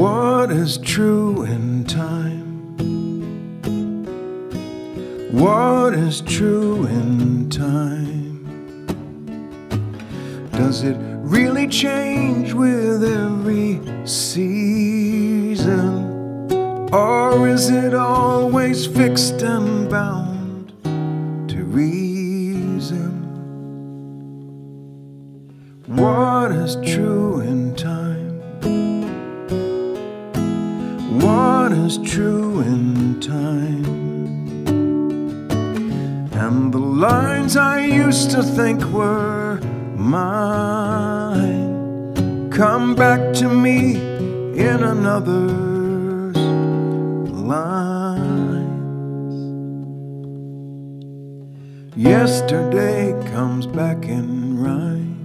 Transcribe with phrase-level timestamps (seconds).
[0.00, 2.78] What is true in time?
[5.30, 8.46] What is true in time?
[10.52, 15.68] Does it really change with every season?
[16.94, 20.72] Or is it always fixed and bound
[21.50, 23.20] to reason?
[25.84, 27.89] What is true in time?
[31.90, 33.84] What is true in time?
[36.32, 39.58] And the lines I used to think were
[39.96, 40.22] mine
[42.52, 46.36] come back to me in another's
[47.56, 48.36] lines.
[51.96, 55.16] Yesterday comes back in rhyme.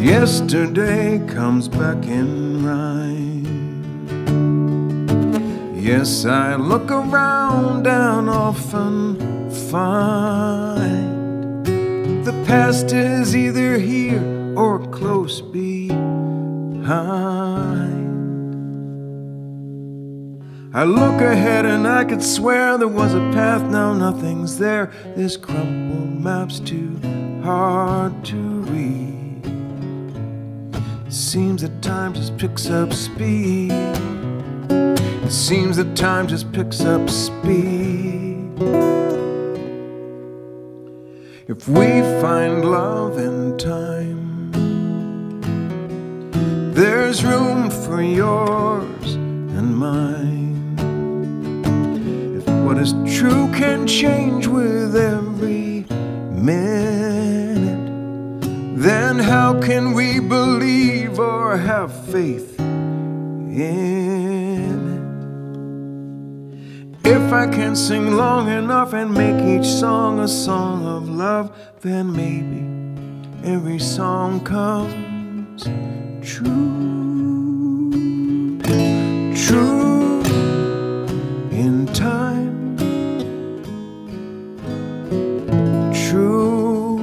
[0.00, 3.29] Yesterday comes back in rhyme.
[5.90, 11.66] Yes, I look around and often find
[12.24, 15.98] the past is either here or close behind.
[20.72, 24.92] I look ahead and I could swear there was a path, now nothing's there.
[25.16, 27.00] This crumpled map's too
[27.42, 29.42] hard to read.
[31.12, 33.72] Seems that time just picks up speed.
[35.30, 38.50] It seems that time just picks up speed.
[41.46, 44.50] If we find love in time,
[46.74, 50.74] there's room for yours and mine.
[52.36, 55.86] If what is true can change with every
[56.32, 57.86] minute,
[58.76, 64.69] then how can we believe or have faith in?
[67.04, 71.50] If I can sing long enough and make each song a song of love,
[71.80, 72.66] then maybe
[73.44, 75.64] every song comes
[76.22, 76.80] true.
[79.34, 80.22] True
[81.50, 82.76] in time.
[85.92, 86.98] True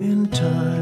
[0.00, 0.75] in time.